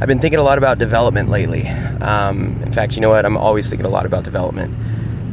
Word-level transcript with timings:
I've 0.00 0.06
been 0.06 0.20
thinking 0.20 0.38
a 0.38 0.44
lot 0.44 0.58
about 0.58 0.78
development 0.78 1.28
lately. 1.28 1.66
Um, 1.66 2.62
in 2.62 2.72
fact, 2.72 2.94
you 2.94 3.00
know 3.00 3.08
what? 3.08 3.26
I'm 3.26 3.36
always 3.36 3.68
thinking 3.68 3.84
a 3.84 3.90
lot 3.90 4.06
about 4.06 4.22
development. 4.22 4.76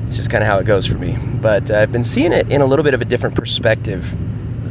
It's 0.07 0.15
just 0.15 0.31
kind 0.31 0.43
of 0.43 0.47
how 0.47 0.57
it 0.57 0.63
goes 0.65 0.87
for 0.87 0.95
me. 0.95 1.17
But 1.17 1.69
uh, 1.69 1.81
I've 1.81 1.91
been 1.91 2.03
seeing 2.03 2.33
it 2.33 2.51
in 2.51 2.61
a 2.61 2.65
little 2.65 2.81
bit 2.81 2.95
of 2.95 3.01
a 3.01 3.05
different 3.05 3.35
perspective 3.35 4.11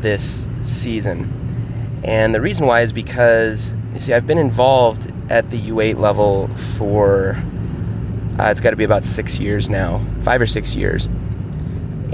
this 0.03 0.49
season. 0.65 2.01
And 2.03 2.35
the 2.35 2.41
reason 2.41 2.67
why 2.67 2.81
is 2.81 2.93
because, 2.93 3.73
you 3.93 4.01
see, 4.01 4.13
I've 4.13 4.27
been 4.27 4.39
involved 4.39 5.13
at 5.31 5.51
the 5.51 5.61
U8 5.71 5.97
level 5.97 6.51
for, 6.77 7.41
uh, 8.41 8.51
it's 8.51 8.59
got 8.59 8.71
to 8.71 8.77
be 8.77 8.85
about 8.85 9.05
six 9.05 9.39
years 9.39 9.71
now, 9.71 10.05
five 10.23 10.41
or 10.41 10.47
six 10.47 10.75
years. 10.75 11.09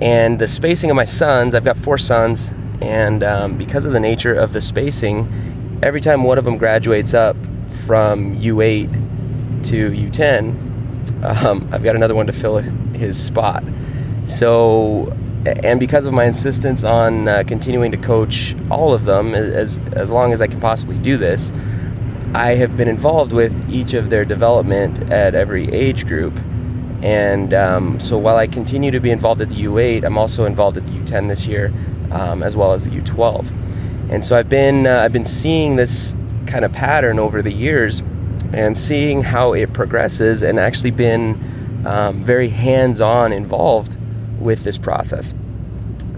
And 0.01 0.39
the 0.39 0.49
spacing 0.49 0.91
of 0.91 0.97
my 0.97 1.07
sons, 1.07 1.55
I've 1.55 1.65
got 1.65 1.79
four 1.79 1.97
sons, 1.97 2.51
and 2.83 3.23
um, 3.23 3.57
because 3.57 3.87
of 3.87 3.93
the 3.93 4.01
nature 4.01 4.35
of 4.35 4.53
the 4.53 4.61
spacing, 4.61 5.81
every 5.83 6.03
time 6.03 6.25
one 6.25 6.37
of 6.37 6.45
them 6.45 6.59
graduates 6.59 7.15
up 7.15 7.37
from 7.81 8.37
U8 8.37 9.65
to 9.65 9.91
U10, 9.91 10.71
um, 11.25 11.69
I've 11.73 11.83
got 11.83 11.97
another 11.97 12.15
one 12.15 12.27
to 12.27 12.33
fill 12.33 12.59
his 12.59 13.23
spot. 13.23 13.65
So, 14.27 15.13
and 15.45 15.81
because 15.81 16.07
of 16.07 16.13
my 16.13 16.25
insistence 16.25 16.85
on 16.85 17.29
uh, 17.29 17.43
continuing 17.47 17.91
to 17.93 17.97
coach 17.97 18.55
all 18.71 18.93
of 18.93 19.05
them 19.05 19.35
as, 19.35 19.79
as 19.93 20.11
long 20.11 20.33
as 20.33 20.41
I 20.41 20.47
can 20.47 20.61
possibly 20.61 20.99
do 20.99 21.17
this, 21.17 21.53
I 22.35 22.55
have 22.55 22.77
been 22.77 22.89
involved 22.89 23.33
with 23.33 23.53
each 23.69 23.93
of 23.95 24.09
their 24.09 24.25
development 24.25 25.11
at 25.13 25.35
every 25.35 25.71
age 25.73 26.07
group. 26.07 26.39
And 27.03 27.53
um, 27.55 27.99
so 27.99 28.19
while 28.19 28.37
I 28.37 28.47
continue 28.47 28.91
to 28.91 29.01
be 29.01 29.11
involved 29.11 29.41
at 29.41 29.49
the 29.49 29.65
U8, 29.65 30.05
I'm 30.05 30.19
also 30.19 30.45
involved 30.45 30.77
at 30.77 30.87
the 30.87 30.93
U10 30.93 31.29
this 31.29 31.47
year, 31.47 31.73
um, 32.13 32.43
as 32.43 32.57
well 32.57 32.73
as 32.73 32.85
the 32.85 32.91
U12. 32.91 33.51
And 34.11 34.25
so 34.25 34.39
I've 34.39 34.49
been 34.49 34.87
uh, 34.87 34.99
I've 34.99 35.13
been 35.13 35.25
seeing 35.25 35.77
this 35.77 36.15
kind 36.51 36.65
of 36.65 36.73
pattern 36.73 37.19
over 37.19 37.41
the 37.41 37.53
years 37.53 38.03
and 38.53 38.77
seeing 38.77 39.23
how 39.23 39.53
it 39.53 39.73
progresses 39.73 40.43
and 40.43 40.59
actually 40.59 40.91
been 40.91 41.83
um, 41.87 42.25
very 42.25 42.49
hands-on 42.49 43.33
involved 43.33 43.97
with 44.41 44.65
this 44.65 44.77
process. 44.77 45.33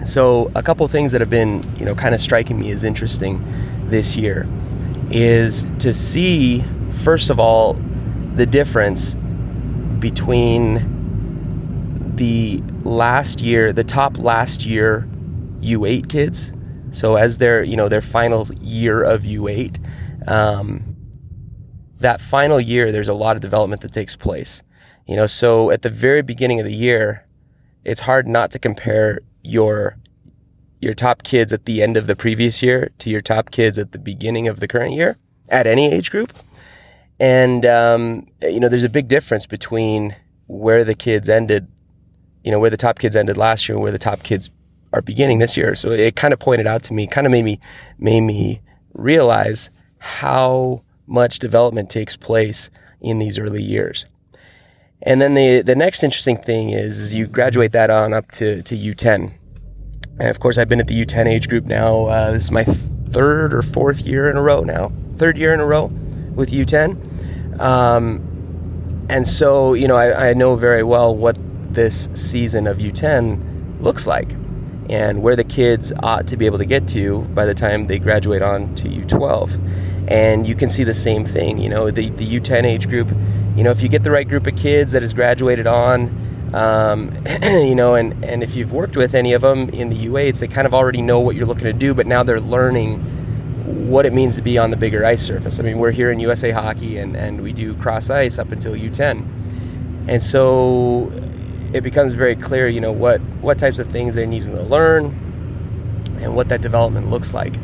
So 0.04 0.50
a 0.54 0.62
couple 0.62 0.86
things 0.88 1.12
that 1.12 1.20
have 1.20 1.30
been, 1.30 1.62
you 1.78 1.84
know, 1.84 1.94
kind 1.94 2.14
of 2.14 2.20
striking 2.20 2.58
me 2.58 2.70
as 2.70 2.82
interesting 2.82 3.44
this 3.88 4.16
year 4.16 4.48
is 5.10 5.66
to 5.78 5.92
see 5.92 6.64
first 6.90 7.30
of 7.30 7.38
all 7.38 7.74
the 8.34 8.46
difference 8.46 9.14
between 9.98 10.90
the 12.16 12.62
last 12.82 13.40
year, 13.40 13.72
the 13.72 13.84
top 13.84 14.18
last 14.18 14.66
year 14.66 15.06
U8 15.60 16.08
kids. 16.08 16.52
So 16.92 17.16
as 17.16 17.38
their, 17.38 17.62
you 17.64 17.76
know, 17.76 17.88
their 17.88 18.02
final 18.02 18.46
year 18.60 19.02
of 19.02 19.22
U8, 19.22 20.28
um, 20.28 20.96
that 21.98 22.20
final 22.20 22.60
year, 22.60 22.92
there's 22.92 23.08
a 23.08 23.14
lot 23.14 23.34
of 23.34 23.42
development 23.42 23.80
that 23.82 23.92
takes 23.92 24.14
place. 24.14 24.62
You 25.06 25.16
know, 25.16 25.26
so 25.26 25.70
at 25.70 25.82
the 25.82 25.90
very 25.90 26.22
beginning 26.22 26.60
of 26.60 26.66
the 26.66 26.74
year, 26.74 27.26
it's 27.84 28.00
hard 28.00 28.28
not 28.28 28.50
to 28.52 28.58
compare 28.58 29.20
your 29.42 29.96
your 30.80 30.94
top 30.94 31.22
kids 31.22 31.52
at 31.52 31.64
the 31.64 31.80
end 31.80 31.96
of 31.96 32.08
the 32.08 32.16
previous 32.16 32.60
year 32.60 32.90
to 32.98 33.08
your 33.08 33.20
top 33.20 33.52
kids 33.52 33.78
at 33.78 33.92
the 33.92 33.98
beginning 33.98 34.48
of 34.48 34.58
the 34.58 34.66
current 34.66 34.92
year 34.92 35.16
at 35.48 35.64
any 35.64 35.92
age 35.92 36.10
group. 36.10 36.32
And 37.20 37.64
um, 37.64 38.26
you 38.42 38.60
know, 38.60 38.68
there's 38.68 38.84
a 38.84 38.88
big 38.88 39.08
difference 39.08 39.46
between 39.46 40.16
where 40.46 40.84
the 40.84 40.94
kids 40.94 41.28
ended, 41.28 41.68
you 42.44 42.50
know, 42.50 42.58
where 42.58 42.70
the 42.70 42.76
top 42.76 42.98
kids 42.98 43.16
ended 43.16 43.36
last 43.36 43.68
year 43.68 43.76
and 43.76 43.82
where 43.82 43.92
the 43.92 43.98
top 43.98 44.22
kids 44.22 44.50
are 44.92 45.02
beginning 45.02 45.38
this 45.38 45.56
year. 45.56 45.74
So 45.74 45.90
it 45.90 46.16
kind 46.16 46.32
of 46.32 46.40
pointed 46.40 46.66
out 46.66 46.82
to 46.84 46.94
me, 46.94 47.06
kind 47.06 47.26
of 47.26 47.30
made 47.30 47.44
me 47.44 47.60
made 47.98 48.20
me 48.22 48.60
realize 48.94 49.70
how 49.98 50.82
much 51.06 51.38
development 51.38 51.90
takes 51.90 52.16
place 52.16 52.70
in 53.00 53.18
these 53.18 53.38
early 53.38 53.62
years. 53.62 54.06
And 55.02 55.20
then 55.20 55.34
the 55.34 55.62
the 55.62 55.74
next 55.74 56.02
interesting 56.02 56.36
thing 56.36 56.70
is, 56.70 56.98
is 56.98 57.14
you 57.14 57.26
graduate 57.26 57.72
that 57.72 57.90
on 57.90 58.12
up 58.12 58.30
to, 58.32 58.62
to 58.62 58.76
U10. 58.76 59.32
And 60.18 60.28
of 60.28 60.40
course, 60.40 60.58
I've 60.58 60.68
been 60.68 60.80
at 60.80 60.86
the 60.86 61.04
U10 61.04 61.26
age 61.26 61.48
group 61.48 61.64
now. 61.64 62.06
Uh, 62.06 62.32
this 62.32 62.44
is 62.44 62.50
my 62.50 62.64
third 62.64 63.52
or 63.52 63.62
fourth 63.62 64.02
year 64.02 64.30
in 64.30 64.36
a 64.36 64.42
row 64.42 64.62
now, 64.62 64.92
third 65.16 65.36
year 65.36 65.52
in 65.52 65.60
a 65.60 65.66
row 65.66 65.86
with 66.34 66.50
U10. 66.50 67.60
Um, 67.60 69.06
and 69.08 69.26
so, 69.26 69.74
you 69.74 69.88
know, 69.88 69.96
I, 69.96 70.30
I 70.30 70.34
know 70.34 70.56
very 70.56 70.82
well 70.82 71.14
what 71.14 71.36
this 71.74 72.08
season 72.14 72.66
of 72.66 72.78
U10 72.78 73.82
looks 73.82 74.06
like 74.06 74.30
and 74.92 75.22
where 75.22 75.34
the 75.34 75.42
kids 75.42 75.90
ought 76.02 76.26
to 76.26 76.36
be 76.36 76.44
able 76.44 76.58
to 76.58 76.66
get 76.66 76.86
to 76.86 77.22
by 77.34 77.46
the 77.46 77.54
time 77.54 77.84
they 77.84 77.98
graduate 77.98 78.42
on 78.42 78.74
to 78.74 78.86
U12. 78.88 80.06
And 80.06 80.46
you 80.46 80.54
can 80.54 80.68
see 80.68 80.84
the 80.84 80.92
same 80.92 81.24
thing, 81.24 81.56
you 81.56 81.70
know, 81.70 81.90
the, 81.90 82.10
the 82.10 82.26
U10 82.38 82.64
age 82.64 82.90
group, 82.90 83.10
you 83.56 83.64
know, 83.64 83.70
if 83.70 83.80
you 83.80 83.88
get 83.88 84.02
the 84.02 84.10
right 84.10 84.28
group 84.28 84.46
of 84.46 84.54
kids 84.54 84.92
that 84.92 85.00
has 85.00 85.14
graduated 85.14 85.66
on, 85.66 86.52
um, 86.52 87.10
you 87.42 87.74
know, 87.74 87.94
and, 87.94 88.22
and 88.22 88.42
if 88.42 88.54
you've 88.54 88.74
worked 88.74 88.94
with 88.94 89.14
any 89.14 89.32
of 89.32 89.40
them 89.40 89.70
in 89.70 89.88
the 89.88 89.96
U8s, 90.08 90.40
they 90.40 90.46
kind 90.46 90.66
of 90.66 90.74
already 90.74 91.00
know 91.00 91.20
what 91.20 91.36
you're 91.36 91.46
looking 91.46 91.64
to 91.64 91.72
do, 91.72 91.94
but 91.94 92.06
now 92.06 92.22
they're 92.22 92.38
learning 92.38 93.00
what 93.88 94.04
it 94.04 94.12
means 94.12 94.36
to 94.36 94.42
be 94.42 94.58
on 94.58 94.70
the 94.70 94.76
bigger 94.76 95.06
ice 95.06 95.22
surface. 95.22 95.58
I 95.58 95.62
mean, 95.62 95.78
we're 95.78 95.92
here 95.92 96.10
in 96.10 96.20
USA 96.20 96.50
Hockey 96.50 96.98
and, 96.98 97.16
and 97.16 97.40
we 97.40 97.54
do 97.54 97.74
cross 97.76 98.10
ice 98.10 98.38
up 98.38 98.52
until 98.52 98.74
U10. 98.74 99.26
And 100.06 100.22
so 100.22 101.10
it 101.72 101.82
becomes 101.82 102.12
very 102.14 102.36
clear, 102.36 102.68
you 102.68 102.80
know, 102.80 102.92
what, 102.92 103.20
what 103.40 103.58
types 103.58 103.78
of 103.78 103.88
things 103.88 104.14
they 104.14 104.26
need 104.26 104.44
to 104.44 104.62
learn 104.62 105.06
and 106.20 106.36
what 106.36 106.48
that 106.48 106.60
development 106.60 107.10
looks 107.10 107.34
like. 107.34 107.56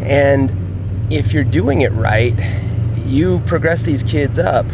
And 0.00 1.12
if 1.12 1.32
you're 1.32 1.44
doing 1.44 1.80
it 1.82 1.92
right, 1.92 2.34
you 3.04 3.40
progress 3.40 3.82
these 3.82 4.02
kids 4.02 4.38
up 4.38 4.66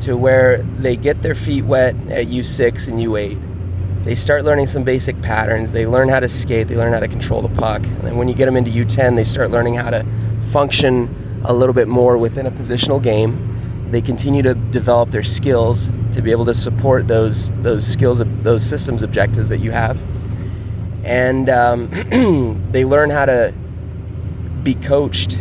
to 0.00 0.16
where 0.16 0.62
they 0.62 0.96
get 0.96 1.22
their 1.22 1.34
feet 1.34 1.64
wet 1.64 1.94
at 2.10 2.26
U6 2.26 2.88
and 2.88 2.98
U8. 3.00 4.04
They 4.04 4.14
start 4.14 4.44
learning 4.44 4.66
some 4.66 4.84
basic 4.84 5.20
patterns. 5.22 5.72
They 5.72 5.86
learn 5.86 6.08
how 6.08 6.20
to 6.20 6.28
skate. 6.28 6.68
They 6.68 6.76
learn 6.76 6.92
how 6.92 7.00
to 7.00 7.08
control 7.08 7.40
the 7.40 7.48
puck. 7.48 7.84
And 7.86 8.02
then 8.02 8.16
when 8.16 8.28
you 8.28 8.34
get 8.34 8.46
them 8.46 8.56
into 8.56 8.70
U10, 8.70 9.16
they 9.16 9.24
start 9.24 9.50
learning 9.50 9.74
how 9.74 9.90
to 9.90 10.04
function 10.52 11.42
a 11.44 11.54
little 11.54 11.72
bit 11.72 11.88
more 11.88 12.18
within 12.18 12.46
a 12.46 12.50
positional 12.50 13.02
game 13.02 13.53
they 13.90 14.00
continue 14.00 14.42
to 14.42 14.54
develop 14.54 15.10
their 15.10 15.22
skills 15.22 15.90
to 16.12 16.22
be 16.22 16.30
able 16.30 16.44
to 16.44 16.54
support 16.54 17.08
those 17.08 17.50
those 17.62 17.86
skills 17.86 18.22
those 18.42 18.64
systems 18.64 19.02
objectives 19.02 19.50
that 19.50 19.58
you 19.58 19.70
have. 19.70 20.02
And 21.04 21.48
um, 21.50 21.90
they 22.72 22.84
learn 22.84 23.10
how 23.10 23.26
to 23.26 23.52
be 24.62 24.74
coached 24.74 25.38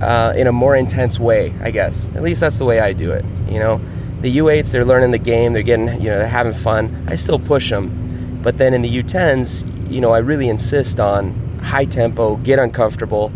uh, 0.00 0.32
in 0.36 0.46
a 0.46 0.52
more 0.52 0.74
intense 0.74 1.20
way 1.20 1.54
i 1.60 1.70
guess. 1.70 2.08
At 2.14 2.22
least 2.22 2.40
that's 2.40 2.58
the 2.58 2.64
way 2.64 2.80
i 2.80 2.92
do 2.92 3.12
it 3.12 3.24
you 3.48 3.58
know? 3.58 3.80
The 4.20 4.38
u8s 4.38 4.72
they're 4.72 4.84
learning 4.84 5.10
the 5.10 5.18
game 5.18 5.52
they're 5.52 5.62
getting 5.62 5.88
you 6.00 6.08
know 6.08 6.18
they're 6.18 6.26
having 6.26 6.54
fun. 6.54 7.06
I 7.08 7.16
still 7.16 7.38
push 7.38 7.70
them 7.70 8.40
but 8.42 8.58
then 8.58 8.74
in 8.74 8.82
the 8.82 9.02
u10s 9.02 9.90
you 9.90 10.00
know 10.00 10.12
i 10.12 10.18
really 10.18 10.48
insist 10.48 10.98
on 10.98 11.34
high 11.62 11.84
tempo 11.84 12.36
get 12.36 12.58
uncomfortable 12.58 13.30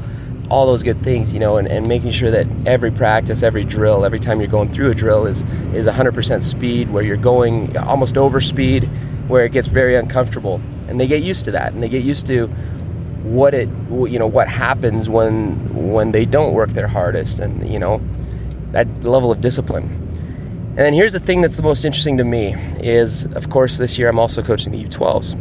all 0.51 0.67
those 0.67 0.83
good 0.83 1.03
things, 1.03 1.33
you 1.33 1.41
know, 1.41 1.59
and, 1.59 1.69
and 1.69 1.87
making 1.87 2.11
sure 2.11 2.31
that 2.31 2.47
every 2.67 2.91
practice, 2.91 3.43
every 3.43 3.65
drill, 3.65 4.05
every 4.05 4.19
time 4.19 4.41
you're 4.41 4.49
going 4.49 4.71
through 4.71 4.91
a 4.91 4.95
drill 4.95 5.27
is 5.27 5.43
is 5.75 5.87
100% 5.87 6.43
speed, 6.43 6.91
where 6.91 7.03
you're 7.03 7.17
going 7.17 7.77
almost 7.77 8.17
over 8.17 8.41
speed, 8.41 8.89
where 9.29 9.45
it 9.45 9.53
gets 9.53 9.69
very 9.69 9.97
uncomfortable, 9.97 10.61
and 10.89 10.99
they 10.99 11.07
get 11.07 11.23
used 11.23 11.45
to 11.45 11.51
that, 11.51 11.73
and 11.73 11.83
they 11.83 11.89
get 11.89 12.03
used 12.03 12.27
to 12.27 12.47
what 13.23 13.53
it, 13.53 13.69
you 13.91 14.19
know, 14.19 14.27
what 14.27 14.49
happens 14.49 15.09
when 15.09 15.91
when 15.91 16.13
they 16.13 16.25
don't 16.25 16.55
work 16.55 16.71
their 16.71 16.89
hardest, 16.89 17.39
and 17.39 17.71
you 17.71 17.79
know, 17.79 18.01
that 18.73 18.87
level 19.03 19.31
of 19.31 19.41
discipline. 19.41 19.85
And 20.71 20.79
then 20.79 20.95
here's 20.95 21.13
the 21.13 21.21
thing 21.21 21.41
that's 21.41 21.57
the 21.57 21.63
most 21.63 21.85
interesting 21.85 22.17
to 22.19 22.25
me 22.25 22.55
is, 22.79 23.25
of 23.35 23.51
course, 23.51 23.79
this 23.79 23.99
year 23.99 24.09
I'm 24.09 24.19
also 24.19 24.43
coaching 24.43 24.71
the 24.71 24.85
U12s, 24.85 25.35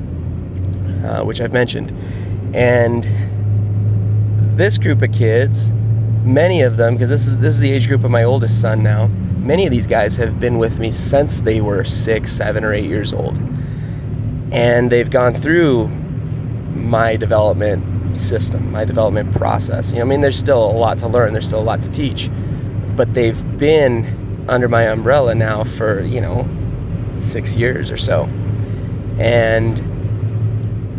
uh, 1.05 1.23
which 1.23 1.39
I've 1.39 1.53
mentioned, 1.53 1.93
and 2.55 3.07
this 4.57 4.77
group 4.79 5.03
of 5.03 5.11
kids, 5.11 5.71
many 6.23 6.63
of 6.63 6.77
them, 6.77 6.95
because 6.95 7.09
this 7.09 7.27
is 7.27 7.37
this 7.37 7.55
is 7.55 7.59
the 7.59 7.71
age 7.71 7.87
group 7.87 8.03
of 8.03 8.11
my 8.11 8.23
oldest 8.23 8.59
son 8.59 8.81
now. 8.81 9.07
Many 9.07 9.65
of 9.65 9.71
these 9.71 9.87
guys 9.87 10.15
have 10.15 10.39
been 10.39 10.57
with 10.57 10.79
me 10.79 10.91
since 10.91 11.41
they 11.41 11.61
were 11.61 11.83
six, 11.83 12.33
seven, 12.33 12.63
or 12.63 12.73
eight 12.73 12.85
years 12.85 13.13
old, 13.13 13.39
and 14.51 14.91
they've 14.91 15.09
gone 15.09 15.35
through 15.35 15.87
my 15.87 17.15
development 17.15 18.17
system, 18.17 18.71
my 18.71 18.83
development 18.83 19.31
process. 19.31 19.91
You 19.91 19.99
know, 19.99 20.05
I 20.05 20.07
mean, 20.07 20.21
there's 20.21 20.37
still 20.37 20.63
a 20.63 20.73
lot 20.73 20.97
to 20.99 21.07
learn. 21.07 21.33
There's 21.33 21.47
still 21.47 21.61
a 21.61 21.69
lot 21.69 21.81
to 21.83 21.89
teach, 21.89 22.29
but 22.95 23.13
they've 23.13 23.57
been 23.57 24.45
under 24.49 24.67
my 24.67 24.83
umbrella 24.83 25.35
now 25.35 25.63
for 25.63 26.01
you 26.01 26.19
know 26.19 26.47
six 27.19 27.55
years 27.55 27.91
or 27.91 27.97
so, 27.97 28.23
and 29.19 29.96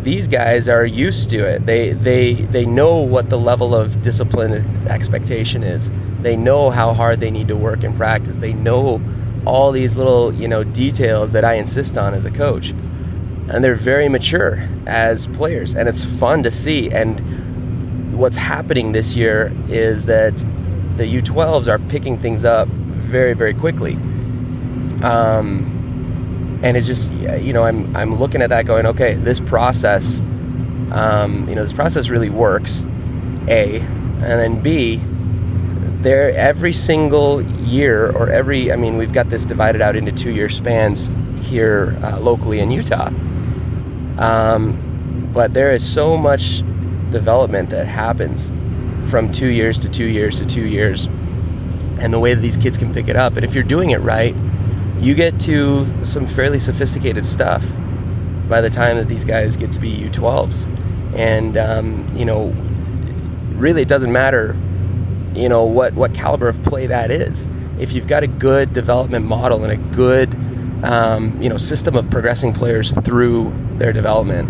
these 0.03 0.27
guys 0.27 0.67
are 0.67 0.85
used 0.85 1.29
to 1.31 1.45
it. 1.45 1.65
They 1.65 1.93
they 1.93 2.33
they 2.33 2.65
know 2.65 2.97
what 2.97 3.29
the 3.29 3.37
level 3.37 3.75
of 3.75 4.01
discipline 4.01 4.53
expectation 4.87 5.63
is. 5.63 5.91
They 6.21 6.35
know 6.35 6.69
how 6.69 6.93
hard 6.93 7.19
they 7.19 7.31
need 7.31 7.47
to 7.49 7.55
work 7.55 7.83
in 7.83 7.93
practice. 7.95 8.37
They 8.37 8.53
know 8.53 9.01
all 9.45 9.71
these 9.71 9.95
little, 9.97 10.33
you 10.33 10.47
know, 10.47 10.63
details 10.63 11.31
that 11.31 11.43
I 11.45 11.53
insist 11.55 11.97
on 11.97 12.13
as 12.13 12.25
a 12.25 12.31
coach. 12.31 12.71
And 13.49 13.63
they're 13.63 13.75
very 13.75 14.09
mature 14.09 14.67
as 14.85 15.27
players 15.27 15.73
and 15.73 15.89
it's 15.89 16.05
fun 16.05 16.43
to 16.43 16.51
see 16.51 16.91
and 16.91 18.17
what's 18.17 18.35
happening 18.35 18.91
this 18.91 19.15
year 19.15 19.51
is 19.69 20.05
that 20.05 20.37
the 20.97 21.05
U12s 21.05 21.67
are 21.67 21.79
picking 21.79 22.17
things 22.17 22.45
up 22.45 22.67
very 22.67 23.33
very 23.33 23.53
quickly. 23.53 23.95
Um, 25.01 25.68
and 26.63 26.75
it's 26.75 26.87
just 26.87 27.11
you 27.11 27.53
know 27.53 27.63
I'm 27.63 27.95
I'm 27.95 28.19
looking 28.19 28.41
at 28.41 28.49
that 28.49 28.65
going 28.65 28.85
okay 28.87 29.13
this 29.13 29.39
process 29.39 30.21
um, 30.91 31.45
you 31.47 31.55
know 31.55 31.61
this 31.61 31.73
process 31.73 32.09
really 32.09 32.29
works 32.29 32.83
a. 33.47 33.79
And 33.79 34.23
then 34.23 34.61
b 34.61 35.01
there 36.01 36.31
every 36.31 36.73
single 36.73 37.41
year 37.59 38.09
or 38.11 38.29
every 38.29 38.71
i 38.71 38.75
mean 38.77 38.95
we've 38.95 39.11
got 39.11 39.29
this 39.29 39.45
divided 39.45 39.81
out 39.81 39.97
into 39.97 40.13
two 40.13 40.31
year 40.31 40.47
spans 40.47 41.09
here 41.41 41.97
uh, 42.03 42.19
locally 42.19 42.59
in 42.59 42.71
utah. 42.71 43.11
Um, 44.17 45.29
but 45.33 45.53
there 45.53 45.71
is 45.71 45.87
so 45.87 46.17
much 46.17 46.61
development 47.11 47.69
that 47.69 47.87
happens 47.87 48.51
from 49.09 49.31
two 49.31 49.47
years 49.47 49.79
to 49.79 49.89
two 49.89 50.05
years 50.05 50.37
to 50.39 50.45
two 50.45 50.65
years 50.65 51.07
and 51.99 52.13
the 52.13 52.19
way 52.19 52.33
that 52.33 52.41
these 52.41 52.57
kids 52.57 52.77
can 52.77 52.93
pick 52.93 53.07
it 53.07 53.15
up. 53.15 53.35
And 53.35 53.45
if 53.45 53.53
you're 53.55 53.63
doing 53.63 53.91
it 53.91 54.01
right 54.01 54.35
you 54.99 55.15
get 55.15 55.39
to 55.41 56.05
some 56.05 56.27
fairly 56.27 56.59
sophisticated 56.59 57.25
stuff 57.25 57.65
by 58.49 58.59
the 58.59 58.69
time 58.69 58.97
that 58.97 59.07
these 59.07 59.23
guys 59.23 59.55
get 59.55 59.71
to 59.71 59.79
be 59.79 59.91
U12s. 59.91 60.67
And, 61.15 61.57
um, 61.57 62.11
you 62.15 62.25
know, 62.25 62.47
really 63.57 63.81
it 63.81 63.87
doesn't 63.87 64.11
matter, 64.11 64.57
you 65.33 65.47
know, 65.47 65.63
what, 65.63 65.93
what 65.93 66.13
caliber 66.13 66.49
of 66.49 66.61
play 66.63 66.87
that 66.87 67.11
is. 67.11 67.47
If 67.79 67.93
you've 67.93 68.07
got 68.07 68.23
a 68.23 68.27
good 68.27 68.73
development 68.73 69.25
model 69.25 69.63
and 69.63 69.71
a 69.71 69.95
good, 69.95 70.33
um, 70.83 71.41
you 71.41 71.47
know, 71.47 71.57
system 71.57 71.95
of 71.95 72.09
progressing 72.09 72.53
players 72.53 72.91
through 72.91 73.53
their 73.77 73.93
development, 73.93 74.49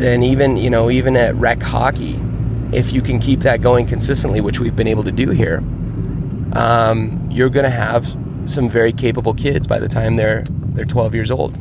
then 0.00 0.22
even, 0.22 0.56
you 0.56 0.70
know, 0.70 0.90
even 0.90 1.14
at 1.16 1.34
rec 1.34 1.62
hockey, 1.62 2.18
if 2.72 2.92
you 2.92 3.02
can 3.02 3.18
keep 3.18 3.40
that 3.40 3.60
going 3.60 3.86
consistently, 3.86 4.40
which 4.40 4.60
we've 4.60 4.76
been 4.76 4.86
able 4.86 5.02
to 5.04 5.12
do 5.12 5.30
here, 5.30 5.58
um, 6.54 7.28
you're 7.30 7.50
going 7.50 7.64
to 7.64 7.70
have 7.70 8.16
some 8.46 8.68
very 8.68 8.92
capable 8.92 9.34
kids 9.34 9.66
by 9.66 9.78
the 9.78 9.88
time 9.88 10.16
they're 10.16 10.44
they're 10.74 10.84
12 10.84 11.14
years 11.14 11.30
old. 11.30 11.58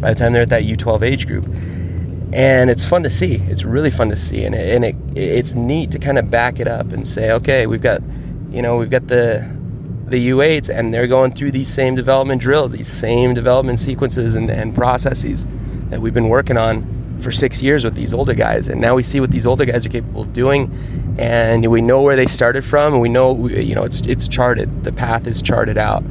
By 0.00 0.12
the 0.12 0.18
time 0.18 0.32
they're 0.32 0.42
at 0.42 0.48
that 0.48 0.64
U12 0.64 1.02
age 1.02 1.26
group, 1.26 1.46
and 2.32 2.70
it's 2.70 2.84
fun 2.84 3.02
to 3.04 3.10
see. 3.10 3.36
It's 3.46 3.64
really 3.64 3.90
fun 3.90 4.08
to 4.08 4.16
see, 4.16 4.44
and 4.44 4.54
it, 4.54 4.74
and 4.74 4.84
it 4.84 4.96
it's 5.16 5.54
neat 5.54 5.90
to 5.92 5.98
kind 5.98 6.18
of 6.18 6.30
back 6.30 6.58
it 6.60 6.68
up 6.68 6.92
and 6.92 7.06
say, 7.06 7.30
okay, 7.32 7.66
we've 7.66 7.82
got, 7.82 8.02
you 8.50 8.62
know, 8.62 8.76
we've 8.76 8.90
got 8.90 9.06
the 9.08 9.48
the 10.06 10.30
U8s, 10.30 10.68
and 10.68 10.92
they're 10.92 11.06
going 11.06 11.32
through 11.32 11.52
these 11.52 11.72
same 11.72 11.94
development 11.94 12.42
drills, 12.42 12.72
these 12.72 12.88
same 12.88 13.32
development 13.32 13.78
sequences 13.78 14.36
and, 14.36 14.50
and 14.50 14.74
processes 14.74 15.46
that 15.88 16.00
we've 16.00 16.14
been 16.14 16.28
working 16.28 16.56
on 16.56 17.01
for 17.22 17.30
six 17.30 17.62
years 17.62 17.84
with 17.84 17.94
these 17.94 18.12
older 18.12 18.34
guys, 18.34 18.68
and 18.68 18.80
now 18.80 18.94
we 18.94 19.02
see 19.02 19.20
what 19.20 19.30
these 19.30 19.46
older 19.46 19.64
guys 19.64 19.86
are 19.86 19.88
capable 19.88 20.22
of 20.22 20.32
doing, 20.32 20.70
and 21.18 21.70
we 21.70 21.80
know 21.80 22.02
where 22.02 22.16
they 22.16 22.26
started 22.26 22.64
from, 22.64 22.92
and 22.92 23.02
we 23.02 23.08
know 23.08 23.48
you 23.48 23.74
know 23.74 23.84
it's 23.84 24.00
it's 24.02 24.28
charted. 24.28 24.84
The 24.84 24.92
path 24.92 25.26
is 25.26 25.40
charted 25.40 25.78
out, 25.78 26.02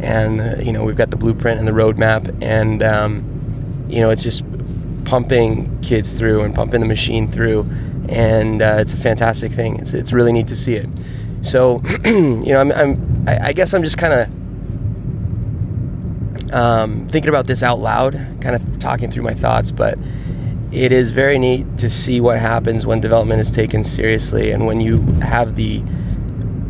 and 0.00 0.40
uh, 0.40 0.54
you 0.62 0.72
know 0.72 0.84
we've 0.84 0.96
got 0.96 1.10
the 1.10 1.16
blueprint 1.16 1.58
and 1.58 1.68
the 1.68 1.72
roadmap, 1.72 2.42
and 2.42 2.82
um, 2.82 3.86
you 3.88 4.00
know 4.00 4.10
it's 4.10 4.22
just 4.22 4.44
pumping 5.04 5.80
kids 5.80 6.12
through 6.12 6.42
and 6.42 6.54
pumping 6.54 6.80
the 6.80 6.86
machine 6.86 7.30
through, 7.30 7.68
and 8.08 8.62
uh, 8.62 8.76
it's 8.78 8.92
a 8.92 8.96
fantastic 8.96 9.52
thing. 9.52 9.76
It's 9.78 9.92
it's 9.92 10.12
really 10.12 10.32
neat 10.32 10.46
to 10.48 10.56
see 10.56 10.74
it. 10.74 10.88
So 11.42 11.80
you 12.04 12.52
know 12.52 12.60
I'm, 12.60 12.72
I'm 12.72 13.28
I, 13.28 13.52
guess 13.52 13.74
I'm 13.74 13.82
just 13.82 13.98
kind 13.98 14.12
of. 14.14 14.40
Um, 16.52 17.06
thinking 17.06 17.28
about 17.28 17.46
this 17.46 17.62
out 17.62 17.78
loud, 17.78 18.14
kind 18.40 18.56
of 18.56 18.78
talking 18.80 19.08
through 19.08 19.22
my 19.22 19.34
thoughts, 19.34 19.70
but 19.70 19.96
it 20.72 20.92
is 20.92 21.10
very 21.10 21.38
neat 21.38 21.78
to 21.78 21.90
see 21.90 22.20
what 22.20 22.38
happens 22.38 22.86
when 22.86 23.00
development 23.00 23.40
is 23.40 23.50
taken 23.50 23.82
seriously 23.82 24.52
and 24.52 24.66
when 24.66 24.80
you 24.80 25.00
have 25.20 25.56
the 25.56 25.82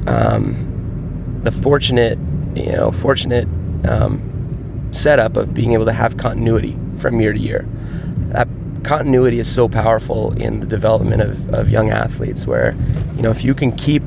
um, 0.07 1.41
the 1.45 1.53
fortunate 1.53 2.19
you 2.55 2.73
know 2.73 2.91
fortunate 2.91 3.47
um, 3.87 4.89
setup 4.93 5.37
of 5.37 5.55
being 5.55 5.73
able 5.73 5.85
to 5.85 5.93
have 5.93 6.17
continuity 6.17 6.77
from 6.99 7.21
year 7.21 7.33
to 7.33 7.39
year. 7.39 7.67
That 8.29 8.49
continuity 8.85 9.39
is 9.39 9.53
so 9.53 9.69
powerful 9.69 10.33
in 10.41 10.61
the 10.61 10.67
development 10.67 11.23
of, 11.23 11.55
of 11.55 11.71
young 11.71 11.91
athletes 11.91 12.47
where 12.47 12.75
you 13.17 13.23
know 13.23 13.31
if 13.31 13.45
you 13.45 13.55
can 13.55 13.73
keep 13.73 14.03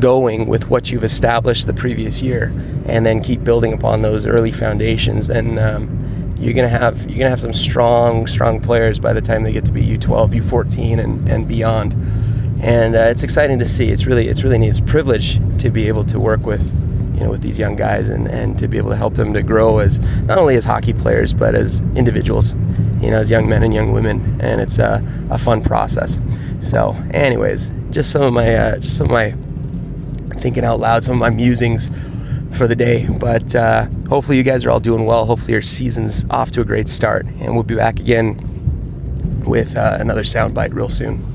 going 0.00 0.46
with 0.46 0.68
what 0.68 0.90
you've 0.90 1.04
established 1.04 1.66
the 1.66 1.74
previous 1.74 2.22
year 2.22 2.52
and 2.86 3.04
then 3.04 3.22
keep 3.22 3.44
building 3.44 3.72
upon 3.72 4.02
those 4.02 4.26
early 4.26 4.50
foundations 4.50 5.26
then 5.26 5.58
um, 5.58 5.99
you're 6.40 6.54
gonna 6.54 6.68
have 6.68 7.08
you're 7.08 7.18
gonna 7.18 7.30
have 7.30 7.40
some 7.40 7.52
strong 7.52 8.26
strong 8.26 8.60
players 8.60 8.98
by 8.98 9.12
the 9.12 9.20
time 9.20 9.42
they 9.42 9.52
get 9.52 9.66
to 9.66 9.72
be 9.72 9.82
U12, 9.82 10.32
U14, 10.40 10.98
and 10.98 11.28
and 11.28 11.46
beyond. 11.46 11.92
And 12.62 12.96
uh, 12.96 13.00
it's 13.00 13.22
exciting 13.22 13.58
to 13.58 13.66
see. 13.66 13.90
It's 13.90 14.06
really 14.06 14.28
it's 14.28 14.42
really 14.42 14.58
neat. 14.58 14.70
It's 14.70 14.80
privilege 14.80 15.38
to 15.58 15.70
be 15.70 15.86
able 15.86 16.04
to 16.04 16.18
work 16.18 16.46
with 16.46 16.64
you 17.14 17.24
know 17.24 17.30
with 17.30 17.42
these 17.42 17.58
young 17.58 17.76
guys 17.76 18.08
and 18.08 18.26
and 18.26 18.58
to 18.58 18.68
be 18.68 18.78
able 18.78 18.90
to 18.90 18.96
help 18.96 19.14
them 19.14 19.34
to 19.34 19.42
grow 19.42 19.78
as 19.78 19.98
not 20.24 20.38
only 20.38 20.56
as 20.56 20.64
hockey 20.64 20.94
players 20.94 21.34
but 21.34 21.54
as 21.54 21.80
individuals. 21.94 22.54
You 23.00 23.10
know, 23.10 23.18
as 23.18 23.30
young 23.30 23.48
men 23.48 23.62
and 23.62 23.72
young 23.72 23.92
women, 23.92 24.38
and 24.42 24.60
it's 24.60 24.78
a, 24.78 25.02
a 25.30 25.38
fun 25.38 25.62
process. 25.62 26.20
So, 26.60 26.94
anyways, 27.12 27.70
just 27.88 28.10
some 28.10 28.20
of 28.20 28.34
my 28.34 28.54
uh, 28.54 28.76
just 28.78 28.98
some 28.98 29.06
of 29.06 29.12
my 29.12 29.34
thinking 30.40 30.64
out 30.64 30.80
loud, 30.80 31.02
some 31.02 31.14
of 31.14 31.18
my 31.18 31.30
musings 31.30 31.90
for 32.52 32.66
the 32.66 32.76
day. 32.76 33.06
But 33.06 33.54
uh, 33.54 33.86
hopefully, 34.08 34.36
you 34.36 34.42
guys 34.42 34.64
are 34.64 34.70
all 34.70 34.80
doing 34.80 35.06
well. 35.06 35.26
Hopefully, 35.26 35.52
your 35.52 35.62
season's 35.62 36.24
off 36.30 36.50
to 36.52 36.60
a 36.60 36.64
great 36.64 36.88
start. 36.88 37.26
And 37.26 37.54
we'll 37.54 37.62
be 37.62 37.76
back 37.76 38.00
again 38.00 39.42
with 39.46 39.76
uh, 39.76 39.96
another 40.00 40.22
soundbite 40.22 40.74
real 40.74 40.88
soon. 40.88 41.29